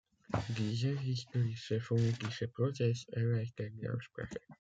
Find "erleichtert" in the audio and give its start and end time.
3.09-3.71